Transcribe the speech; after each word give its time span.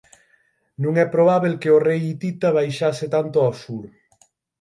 Non 0.83 0.93
é 1.03 1.05
probábel 1.15 1.53
que 1.61 1.73
o 1.75 1.81
rei 1.87 2.01
hitita 2.09 2.49
baixase 2.57 3.05
tanto 3.15 3.37
ao 3.41 3.51
sur. 3.63 3.85